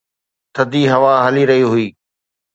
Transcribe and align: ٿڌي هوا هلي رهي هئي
ٿڌي 0.53 0.83
هوا 0.93 1.13
هلي 1.25 1.43
رهي 1.49 1.65
هئي 1.71 1.87